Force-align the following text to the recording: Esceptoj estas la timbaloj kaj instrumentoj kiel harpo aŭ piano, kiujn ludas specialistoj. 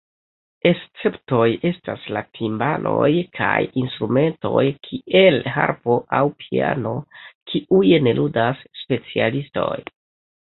Esceptoj 0.67 1.47
estas 1.69 2.05
la 2.15 2.21
timbaloj 2.37 3.09
kaj 3.39 3.59
instrumentoj 3.81 4.63
kiel 4.87 5.37
harpo 5.57 5.97
aŭ 6.19 6.21
piano, 6.45 6.95
kiujn 7.51 8.11
ludas 8.21 8.65
specialistoj. 8.85 9.71